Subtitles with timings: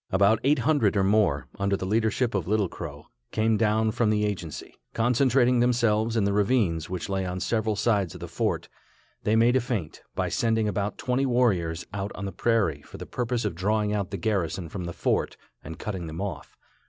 [0.09, 4.25] About eight hundred or more, under the leadership of Little Crow, came down from the
[4.25, 4.73] agency.
[4.95, 8.67] Concentrating themselves in the ravines which lay on several sides of the fort,
[9.21, 13.05] they made a feint, by sending about twenty warriors out on the prairie for the
[13.05, 16.57] purpose of drawing out the garrison from the fort, and cutting them off.